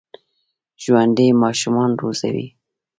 [0.83, 2.47] ژوندي ماشومان روزي